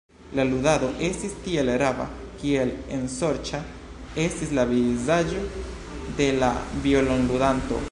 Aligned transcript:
La 0.37 0.43
ludado 0.51 0.87
estis 1.07 1.35
tiel 1.43 1.69
rava, 1.81 2.07
kiel 2.39 2.71
ensorĉa 2.97 3.61
estis 4.25 4.57
la 4.61 4.65
vizaĝo 4.73 5.45
de 6.23 6.33
la 6.43 6.53
violonludanto. 6.89 7.79